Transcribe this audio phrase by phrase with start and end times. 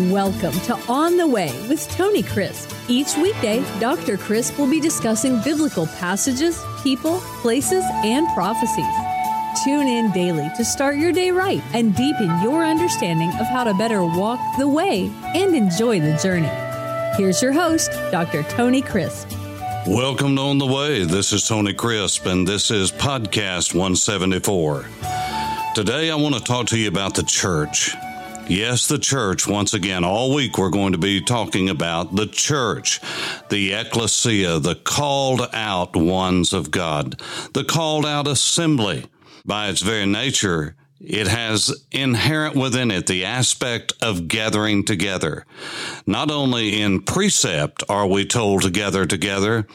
[0.00, 2.68] Welcome to On the Way with Tony Crisp.
[2.88, 4.16] Each weekday, Dr.
[4.16, 8.92] Crisp will be discussing biblical passages, people, places, and prophecies.
[9.62, 13.72] Tune in daily to start your day right and deepen your understanding of how to
[13.74, 16.50] better walk the way and enjoy the journey.
[17.16, 18.42] Here's your host, Dr.
[18.42, 19.30] Tony Crisp.
[19.86, 21.04] Welcome to On the Way.
[21.04, 24.86] This is Tony Crisp, and this is Podcast 174.
[25.76, 27.94] Today, I want to talk to you about the church.
[28.48, 29.48] Yes, the church.
[29.48, 33.00] Once again, all week we're going to be talking about the church,
[33.48, 37.20] the ecclesia, the called out ones of God,
[37.54, 39.06] the called out assembly.
[39.46, 45.44] By its very nature, it has inherent within it the aspect of gathering together.
[46.06, 49.66] Not only in precept are we told to gather together,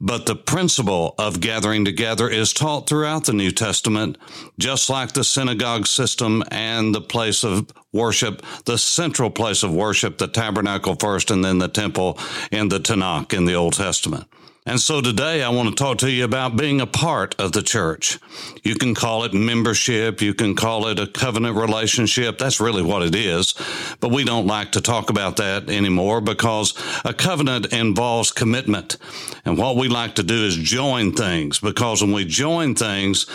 [0.00, 4.18] but the principle of gathering together is taught throughout the New Testament,
[4.58, 10.18] just like the synagogue system and the place of worship, the central place of worship,
[10.18, 12.18] the tabernacle first and then the temple
[12.50, 14.26] in the Tanakh in the Old Testament.
[14.66, 17.60] And so today I want to talk to you about being a part of the
[17.60, 18.18] church.
[18.62, 20.22] You can call it membership.
[20.22, 22.38] You can call it a covenant relationship.
[22.38, 23.52] That's really what it is.
[24.00, 26.72] But we don't like to talk about that anymore because
[27.04, 28.96] a covenant involves commitment.
[29.44, 33.26] And what we like to do is join things because when we join things,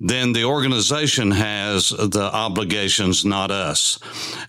[0.00, 3.98] then the organization has the obligations, not us.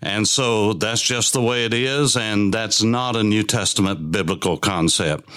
[0.01, 2.15] And so that's just the way it is.
[2.15, 5.29] And that's not a New Testament biblical concept.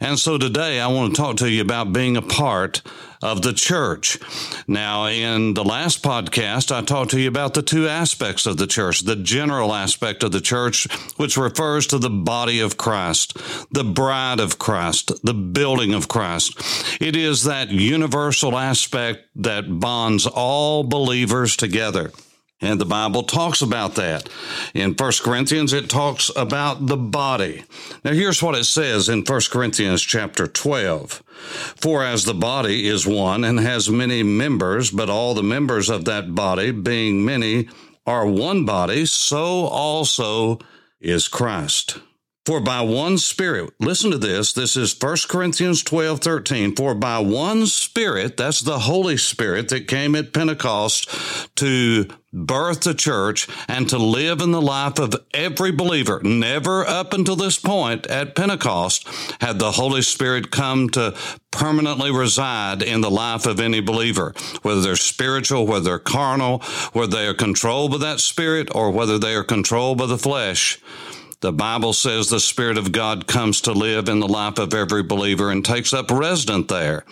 [0.00, 2.82] And so today I want to talk to you about being a part
[3.22, 4.18] of the church.
[4.66, 8.66] Now, in the last podcast, I talked to you about the two aspects of the
[8.66, 13.36] church the general aspect of the church, which refers to the body of Christ,
[13.72, 16.58] the bride of Christ, the building of Christ.
[17.00, 22.12] It is that universal aspect that bonds all believers together.
[22.60, 24.28] And the Bible talks about that.
[24.74, 27.64] In 1 Corinthians, it talks about the body.
[28.04, 31.22] Now, here's what it says in 1 Corinthians chapter 12.
[31.76, 36.04] For as the body is one and has many members, but all the members of
[36.06, 37.68] that body, being many,
[38.04, 40.58] are one body, so also
[41.00, 41.98] is Christ.
[42.48, 44.54] For by one Spirit, listen to this.
[44.54, 46.76] This is 1 Corinthians 12, 13.
[46.76, 51.10] For by one Spirit, that's the Holy Spirit that came at Pentecost
[51.56, 56.22] to birth the church and to live in the life of every believer.
[56.24, 59.06] Never up until this point at Pentecost
[59.42, 61.14] had the Holy Spirit come to
[61.50, 64.32] permanently reside in the life of any believer,
[64.62, 66.60] whether they're spiritual, whether they're carnal,
[66.94, 70.80] whether they are controlled by that Spirit, or whether they are controlled by the flesh.
[71.40, 75.04] The Bible says the Spirit of God comes to live in the life of every
[75.04, 77.04] believer and takes up residence there.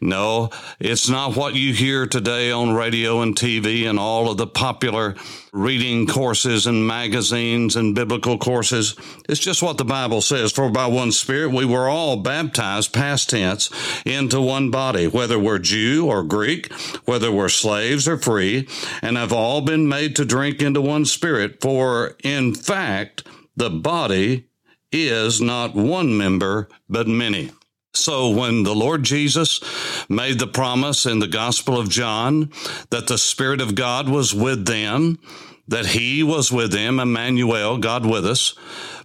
[0.00, 0.50] No,
[0.80, 5.14] it's not what you hear today on radio and TV and all of the popular
[5.52, 8.96] reading courses and magazines and biblical courses.
[9.28, 10.50] It's just what the Bible says.
[10.50, 13.70] For by one Spirit we were all baptized, past tense,
[14.04, 16.72] into one body, whether we're Jew or Greek,
[17.04, 18.66] whether we're slaves or free,
[19.02, 21.60] and have all been made to drink into one Spirit.
[21.60, 23.22] For in fact,
[23.58, 24.46] the body
[24.92, 27.50] is not one member, but many.
[27.92, 29.60] So when the Lord Jesus
[30.08, 32.52] made the promise in the Gospel of John
[32.90, 35.18] that the Spirit of God was with them,
[35.66, 38.54] that He was with them, Emmanuel, God with us,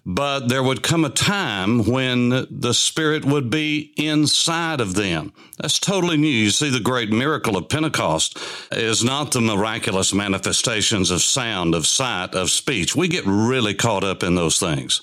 [0.05, 5.31] but there would come a time when the Spirit would be inside of them.
[5.59, 6.27] That's totally new.
[6.27, 8.37] You see, the great miracle of Pentecost
[8.71, 12.95] is not the miraculous manifestations of sound, of sight, of speech.
[12.95, 15.01] We get really caught up in those things.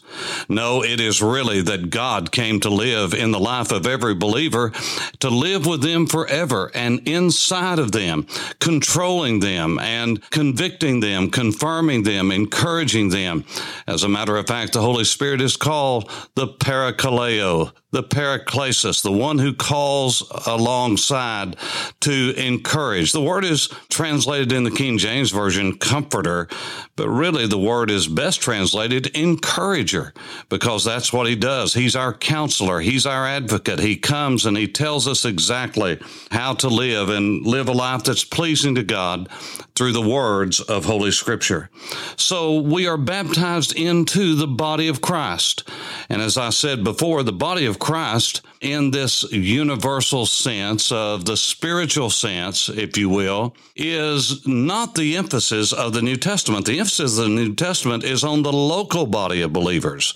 [0.48, 4.72] No, it is really that God came to live in the life of every believer,
[5.20, 8.26] to live with them forever and inside of them,
[8.58, 13.44] controlling them and convicting them, confirming them, encouraging them.
[13.86, 19.12] As a matter of fact, the Holy Spirit is called the Parakaleo, the Paraklesis, the
[19.12, 21.56] one who calls alongside
[22.00, 23.12] to encourage.
[23.12, 26.48] The word is translated in the King James Version, comforter,
[26.96, 30.12] but really the word is best translated encourager
[30.48, 31.74] because that's what he does.
[31.74, 32.80] He's our counselor.
[32.80, 33.80] He's our advocate.
[33.80, 36.00] He comes and he tells us exactly
[36.30, 39.28] how to live and live a life that's pleasing to God
[39.74, 41.70] through the words of Holy Scripture.
[42.16, 45.68] So we are baptized into the body of Christ.
[46.08, 51.36] And as I said before, the body of Christ in this universal sense of the
[51.36, 56.66] spiritual sense, if you will, is not the emphasis of the New Testament.
[56.66, 60.14] The emphasis of the New Testament is on the local body of believers.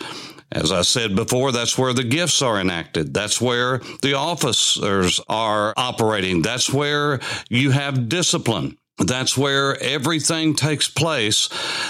[0.53, 3.13] As I said before, that's where the gifts are enacted.
[3.13, 6.43] That's where the officers are operating.
[6.43, 7.19] That's where
[7.49, 8.79] you have discipline.
[8.99, 11.49] That's where everything takes place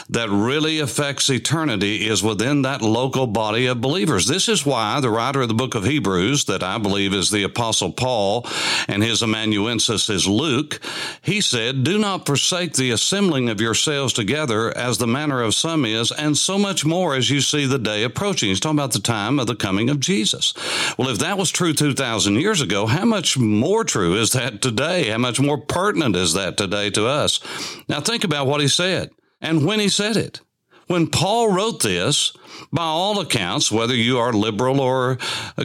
[0.08, 4.26] that really affects eternity is within that local body of believers.
[4.26, 7.42] This is why the writer of the book of Hebrews, that I believe is the
[7.42, 8.46] apostle Paul
[8.88, 10.80] and his amanuensis is Luke,
[11.20, 15.84] he said, do not forsake the assembling of yourselves together as the manner of some
[15.84, 18.48] is, and so much more as you see the day approaching.
[18.48, 20.54] He's talking about the time of the coming of Jesus.
[20.96, 25.10] Well, if that was true 2,000 years ago, how much more true is that today?
[25.10, 27.40] How much more pertinent is that today to us.
[27.88, 29.10] Now, think about what he said
[29.40, 30.40] and when he said it.
[30.86, 32.36] When Paul wrote this,
[32.72, 35.16] by all accounts, whether you are liberal or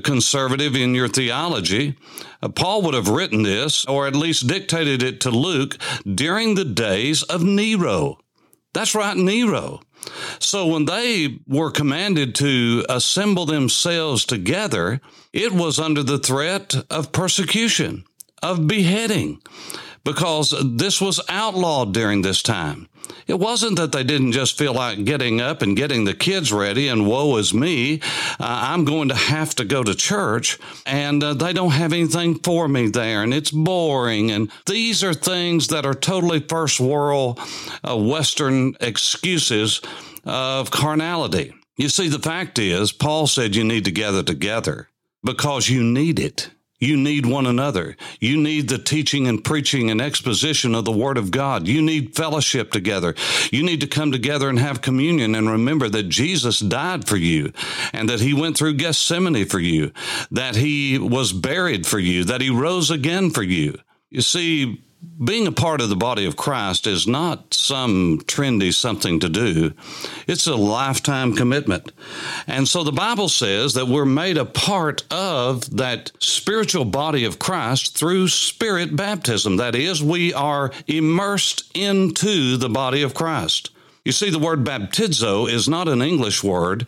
[0.04, 1.96] conservative in your theology,
[2.56, 7.24] Paul would have written this or at least dictated it to Luke during the days
[7.24, 8.18] of Nero.
[8.74, 9.82] That's right, Nero.
[10.40, 15.02] So when they were commanded to assemble themselves together,
[15.34, 18.06] it was under the threat of persecution,
[18.42, 19.42] of beheading
[20.04, 22.88] because this was outlawed during this time.
[23.28, 26.88] It wasn't that they didn't just feel like getting up and getting the kids ready
[26.88, 28.02] and woe is me.
[28.40, 32.40] Uh, I'm going to have to go to church and uh, they don't have anything
[32.40, 34.32] for me there and it's boring.
[34.32, 37.40] And these are things that are totally first world
[37.88, 39.82] uh, Western excuses
[40.26, 41.54] of carnality.
[41.78, 44.90] You see, the fact is, Paul said you need to gather together
[45.24, 46.50] because you need it.
[46.80, 47.98] You need one another.
[48.22, 51.68] You need the teaching and preaching and exposition of the Word of God.
[51.68, 53.16] You need fellowship together.
[53.52, 57.52] You need to come together and have communion and remember that Jesus died for you
[57.92, 59.92] and that He went through Gethsemane for you,
[60.32, 63.78] that He was buried for you, that He rose again for you.
[64.10, 64.82] You see,
[65.24, 69.74] being a part of the body of Christ is not some trendy something to do.
[70.28, 71.92] It's a lifetime commitment.
[72.48, 77.40] And so the Bible says that we're made a part of that spiritual body of
[77.40, 79.58] Christ through spirit baptism.
[79.58, 83.72] That is, we are immersed into the body of Christ.
[84.06, 86.88] You see, the word baptizo is not an English word.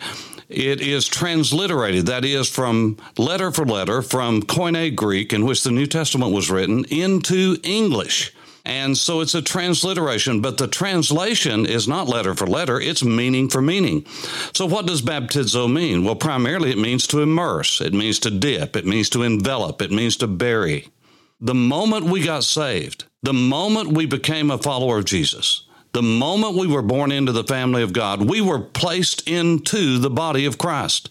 [0.51, 5.71] It is transliterated, that is, from letter for letter, from Koine Greek, in which the
[5.71, 8.33] New Testament was written, into English.
[8.65, 13.48] And so it's a transliteration, but the translation is not letter for letter, it's meaning
[13.48, 14.06] for meaning.
[14.53, 16.03] So what does baptizo mean?
[16.03, 19.92] Well, primarily it means to immerse, it means to dip, it means to envelop, it
[19.92, 20.89] means to bury.
[21.39, 26.56] The moment we got saved, the moment we became a follower of Jesus, the moment
[26.56, 30.58] we were born into the family of God, we were placed into the body of
[30.58, 31.10] Christ.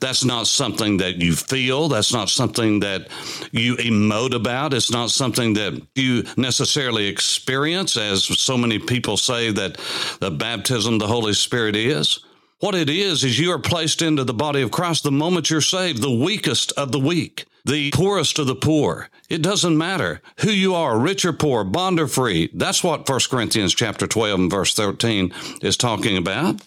[0.00, 1.88] That's not something that you feel.
[1.88, 3.08] That's not something that
[3.52, 4.74] you emote about.
[4.74, 9.78] It's not something that you necessarily experience, as so many people say that
[10.20, 12.18] the baptism the Holy Spirit is.
[12.60, 15.60] What it is, is you are placed into the body of Christ the moment you're
[15.60, 19.08] saved, the weakest of the weak the poorest of the poor.
[19.28, 22.50] It doesn't matter who you are, rich or poor, bond or free.
[22.54, 26.62] That's what 1 Corinthians chapter 12 and verse 13 is talking about.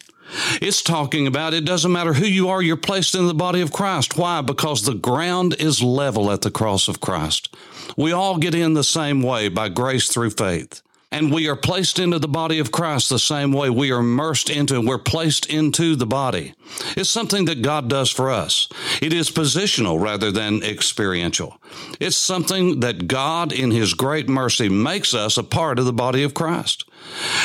[0.61, 3.73] It's talking about it doesn't matter who you are, you're placed in the body of
[3.73, 4.17] Christ.
[4.17, 4.41] Why?
[4.41, 7.53] Because the ground is level at the cross of Christ.
[7.97, 10.81] We all get in the same way by grace through faith
[11.13, 14.49] and we are placed into the body of Christ the same way we are immersed
[14.49, 16.55] into we're placed into the body.
[16.97, 18.67] It's something that God does for us.
[18.99, 21.61] It is positional rather than experiential.
[21.99, 26.23] It's something that God in his great mercy makes us a part of the body
[26.23, 26.89] of Christ.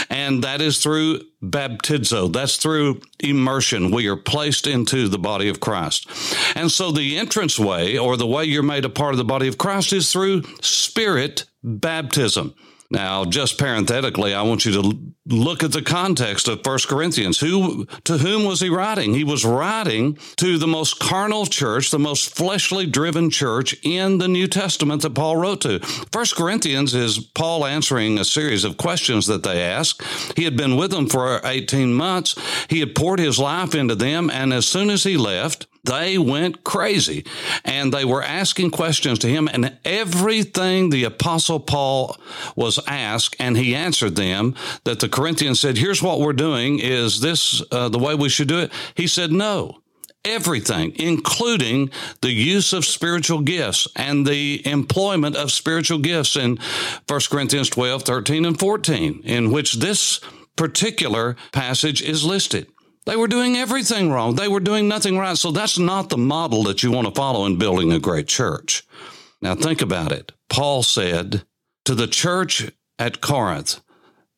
[0.09, 2.33] And that is through baptizo.
[2.33, 3.91] That's through immersion.
[3.91, 6.09] We are placed into the body of Christ.
[6.57, 9.47] And so the entrance way or the way you're made a part of the body
[9.47, 12.55] of Christ is through spirit baptism.
[12.91, 17.39] Now, just parenthetically, I want you to look at the context of 1 Corinthians.
[17.39, 19.13] Who, to whom was he writing?
[19.13, 24.29] He was writing to the most carnal church, the most fleshly driven church in the
[24.29, 25.81] New Testament that Paul wrote to.
[26.13, 30.03] 1 Corinthians is Paul answering a series of questions that they ask.
[30.35, 32.37] He had been with them for 18 months.
[32.71, 34.31] He had poured his life into them.
[34.31, 37.25] And as soon as he left, they went crazy
[37.65, 42.17] and they were asking questions to him and everything the apostle Paul
[42.57, 44.55] was asked and he answered them
[44.85, 46.79] that the Corinthians said, here's what we're doing.
[46.79, 48.73] Is this uh, the way we should do it?
[48.95, 49.81] He said, no
[50.25, 56.59] everything, including the use of spiritual gifts and the employment of spiritual gifts in
[57.07, 60.21] 1 Corinthians 12, 13, and 14, in which this
[60.57, 62.69] particular passage is listed.
[63.09, 64.35] They were doing everything wrong.
[64.35, 65.39] They were doing nothing right.
[65.39, 68.87] So that's not the model that you want to follow in building a great church.
[69.41, 70.33] Now think about it.
[70.51, 71.43] Paul said
[71.87, 73.81] to the church at Corinth,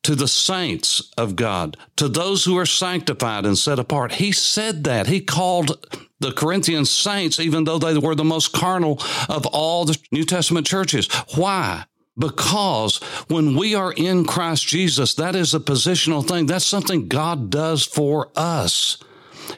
[0.05, 4.13] to the saints of God, to those who are sanctified and set apart.
[4.13, 5.09] He said that.
[5.09, 5.85] He called
[6.21, 10.65] the Corinthian saints, even though they were the most carnal of all the New Testament
[10.65, 11.09] churches.
[11.35, 11.87] Why?
[12.19, 12.99] Because
[13.29, 16.47] when we are in Christ Jesus, that is a positional thing.
[16.47, 18.99] That's something God does for us.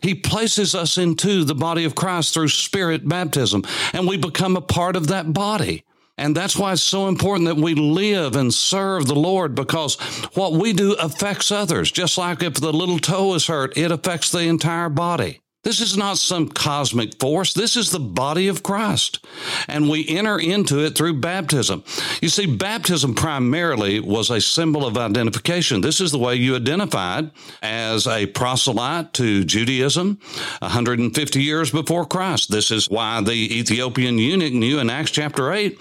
[0.01, 4.63] He places us into the body of Christ through spirit baptism, and we become a
[4.63, 5.85] part of that body.
[6.19, 9.97] And that's why it's so important that we live and serve the Lord because
[10.35, 11.91] what we do affects others.
[11.91, 15.42] Just like if the little toe is hurt, it affects the entire body.
[15.63, 17.55] This is not some cosmic force.
[17.55, 19.25] This is the body of Christ.
[19.69, 21.85] And we enter into it through baptism.
[22.21, 25.81] You see, baptism primarily was a symbol of identification.
[25.81, 27.31] This is the way you identified
[27.63, 30.19] as a proselyte to Judaism
[30.59, 32.51] 150 years before Christ.
[32.51, 35.81] This is why the Ethiopian eunuch knew in Acts chapter 8,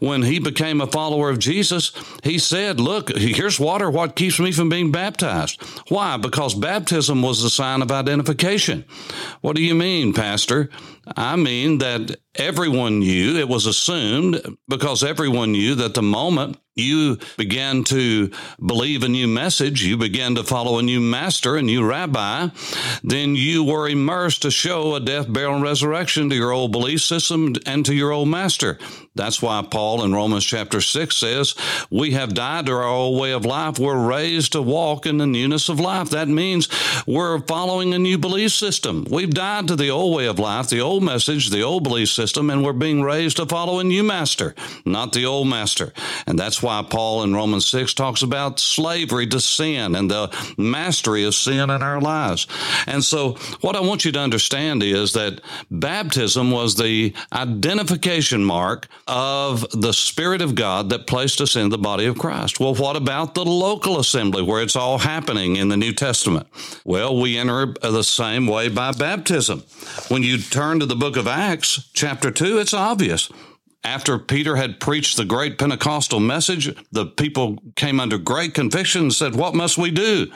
[0.00, 1.92] when he became a follower of Jesus,
[2.24, 3.88] he said, Look, here's water.
[3.88, 5.62] What keeps me from being baptized?
[5.88, 6.16] Why?
[6.16, 8.84] Because baptism was a sign of identification.
[9.40, 10.68] What do you mean, Pastor?
[11.16, 17.18] I mean that everyone knew, it was assumed because everyone knew that the moment you
[17.36, 18.30] began to
[18.64, 22.48] believe a new message, you began to follow a new master, a new rabbi,
[23.02, 27.02] then you were immersed to show a death, burial, and resurrection to your old belief
[27.02, 28.78] system and to your old master.
[29.16, 31.54] That's why Paul in Romans chapter 6 says,
[31.90, 33.78] We have died to our old way of life.
[33.78, 36.10] We're raised to walk in the newness of life.
[36.10, 36.68] That means
[37.06, 39.04] we're following a new belief system.
[39.10, 42.19] We've died to the old way of life, the old message, the old belief system,
[42.20, 45.92] and we're being raised to follow a new master, not the old master.
[46.26, 51.24] And that's why Paul in Romans 6 talks about slavery to sin and the mastery
[51.24, 52.46] of sin in our lives.
[52.86, 58.86] And so, what I want you to understand is that baptism was the identification mark
[59.06, 62.60] of the Spirit of God that placed us in the body of Christ.
[62.60, 66.46] Well, what about the local assembly where it's all happening in the New Testament?
[66.84, 69.60] Well, we enter the same way by baptism.
[70.08, 73.30] When you turn to the book of Acts, chapter 2, it's obvious
[73.84, 79.12] after Peter had preached the great Pentecostal message, the people came under great conviction and
[79.12, 80.30] said, What must we do?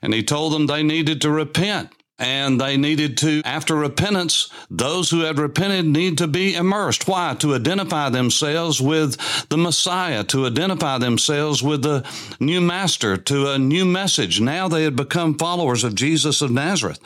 [0.00, 1.90] And he told them they needed to repent.
[2.16, 7.08] And they needed to, after repentance, those who had repented need to be immersed.
[7.08, 7.34] Why?
[7.40, 9.16] To identify themselves with
[9.48, 14.40] the Messiah, to identify themselves with the new master, to a new message.
[14.40, 17.00] Now they had become followers of Jesus of Nazareth.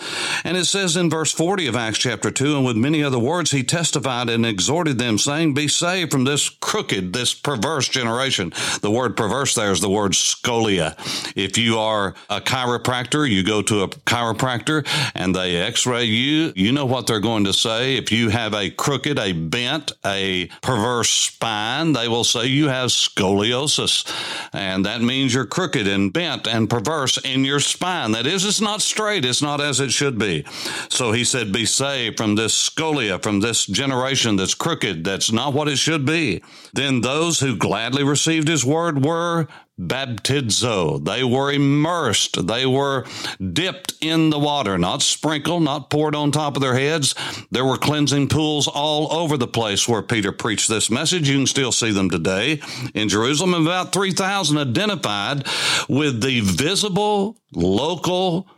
[0.45, 3.51] And it says in verse 40 of Acts chapter 2, and with many other words,
[3.51, 8.53] he testified and exhorted them, saying, Be saved from this crooked, this perverse generation.
[8.83, 10.97] The word perverse there is the word scolia.
[11.35, 16.73] If you are a chiropractor, you go to a chiropractor and they x-ray you, you
[16.73, 17.97] know what they're going to say.
[17.97, 22.91] If you have a crooked, a bent, a perverse spine, they will say you have
[22.91, 24.11] scoliosis.
[24.53, 28.13] And that means you're crooked and bent and perverse in your spine.
[28.13, 29.25] That is, it's not straight.
[29.25, 30.45] It's not as it should be.
[30.89, 35.05] So he said, be saved from this scolia, from this generation that's crooked.
[35.05, 36.43] That's not what it should be.
[36.73, 41.05] Then those who gladly received his word were baptizo.
[41.05, 42.47] They were immersed.
[42.47, 43.05] They were
[43.53, 47.15] dipped in the water, not sprinkled, not poured on top of their heads.
[47.51, 51.29] There were cleansing pools all over the place where Peter preached this message.
[51.29, 52.61] You can still see them today
[52.95, 53.55] in Jerusalem.
[53.55, 55.47] About 3,000 identified
[55.89, 58.49] with the visible local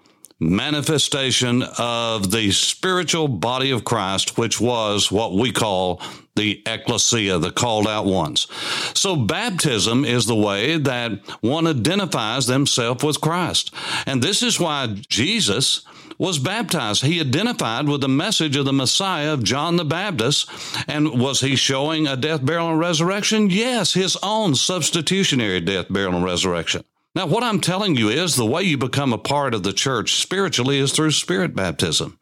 [0.40, 6.00] manifestation of the spiritual body of Christ, which was what we call
[6.40, 8.46] the ecclesia, the called out ones.
[8.94, 13.74] So baptism is the way that one identifies themselves with Christ.
[14.06, 15.82] And this is why Jesus
[16.18, 17.02] was baptized.
[17.02, 20.50] He identified with the message of the Messiah of John the Baptist.
[20.88, 23.50] And was he showing a death, burial, and resurrection?
[23.50, 26.84] Yes, his own substitutionary death, burial, and resurrection.
[27.12, 30.14] Now, what I'm telling you is the way you become a part of the church
[30.14, 32.16] spiritually is through spirit baptism.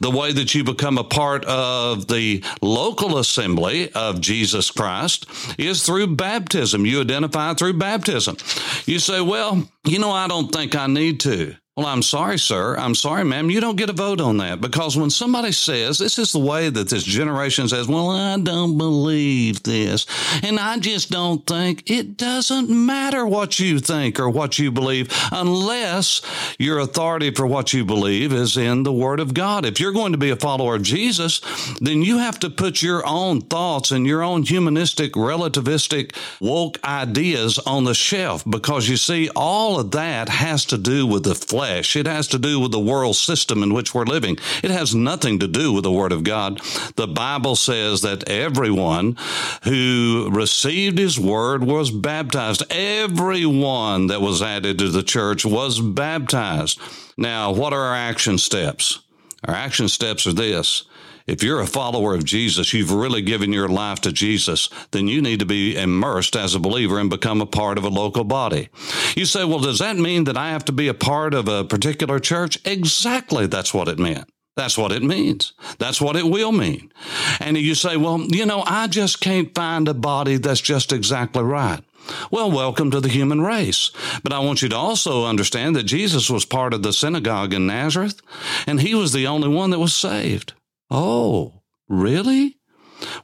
[0.00, 5.24] The way that you become a part of the local assembly of Jesus Christ
[5.58, 6.84] is through baptism.
[6.84, 8.36] You identify through baptism.
[8.84, 11.56] You say, well, you know, I don't think I need to.
[11.76, 12.74] Well, I'm sorry, sir.
[12.78, 13.50] I'm sorry, ma'am.
[13.50, 16.70] You don't get a vote on that because when somebody says, this is the way
[16.70, 20.06] that this generation says, well, I don't believe this
[20.42, 25.08] and I just don't think, it doesn't matter what you think or what you believe
[25.30, 26.22] unless
[26.58, 29.66] your authority for what you believe is in the Word of God.
[29.66, 31.42] If you're going to be a follower of Jesus,
[31.82, 37.58] then you have to put your own thoughts and your own humanistic, relativistic, woke ideas
[37.58, 41.65] on the shelf because you see, all of that has to do with the flesh
[41.66, 41.96] flesh.
[41.96, 44.38] It has to do with the world system in which we're living.
[44.62, 46.60] It has nothing to do with the Word of God.
[46.94, 49.16] The Bible says that everyone
[49.64, 52.62] who received His Word was baptized.
[52.70, 56.78] Everyone that was added to the church was baptized.
[57.16, 59.00] Now, what are our action steps?
[59.44, 60.84] Our action steps are this
[61.26, 65.20] If you're a follower of Jesus, you've really given your life to Jesus, then you
[65.20, 68.68] need to be immersed as a believer and become a part of a local body.
[69.16, 71.64] You say, well, does that mean that I have to be a part of a
[71.64, 72.58] particular church?
[72.64, 73.46] Exactly.
[73.48, 74.30] That's what it meant.
[74.54, 75.52] That's what it means.
[75.78, 76.92] That's what it will mean.
[77.40, 81.42] And you say, well, you know, I just can't find a body that's just exactly
[81.42, 81.82] right.
[82.30, 83.90] Well, welcome to the human race.
[84.22, 87.66] But I want you to also understand that Jesus was part of the synagogue in
[87.66, 88.22] Nazareth,
[88.64, 90.54] and he was the only one that was saved.
[90.90, 92.58] Oh, really?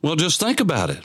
[0.03, 1.05] Well, just think about it.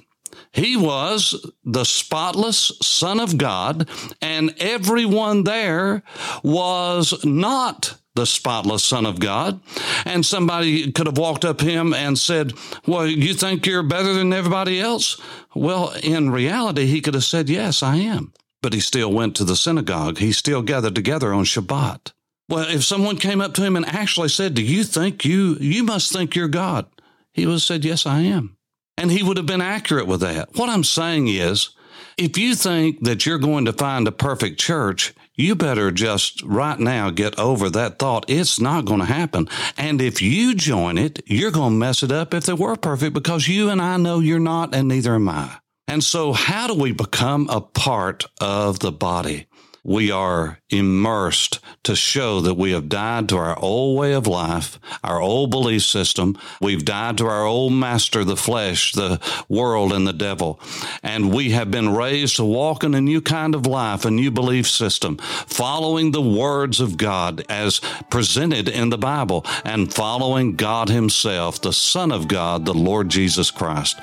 [0.51, 3.89] He was the spotless Son of God,
[4.21, 6.03] and everyone there
[6.43, 9.61] was not the spotless Son of God.
[10.05, 12.53] And somebody could have walked up him and said,
[12.87, 15.21] Well, you think you're better than everybody else?
[15.53, 18.33] Well, in reality, he could have said, Yes, I am.
[18.61, 20.17] But he still went to the synagogue.
[20.17, 22.13] He still gathered together on Shabbat.
[22.49, 25.83] Well, if someone came up to him and actually said, Do you think you, you
[25.83, 26.85] must think you're God?
[27.33, 28.57] He would have said, Yes, I am.
[28.97, 30.55] And he would have been accurate with that.
[30.55, 31.69] What I'm saying is,
[32.17, 36.79] if you think that you're going to find a perfect church, you better just right
[36.79, 38.25] now get over that thought.
[38.27, 39.47] It's not going to happen.
[39.77, 43.13] And if you join it, you're going to mess it up if they were perfect
[43.13, 45.57] because you and I know you're not, and neither am I.
[45.87, 49.45] And so, how do we become a part of the body?
[49.87, 54.77] We are immersed to show that we have died to our old way of life,
[55.01, 56.37] our old belief system.
[56.59, 60.59] We've died to our old master, the flesh, the world, and the devil.
[61.01, 64.29] And we have been raised to walk in a new kind of life, a new
[64.29, 67.79] belief system, following the words of God as
[68.09, 73.51] presented in the Bible and following God Himself, the Son of God, the Lord Jesus
[73.51, 73.97] Christ.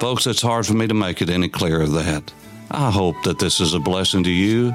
[0.00, 2.32] Folks, it's hard for me to make it any clearer than that.
[2.72, 4.74] I hope that this is a blessing to you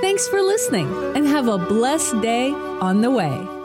[0.00, 3.57] Thanks for listening and have a blessed day on the way.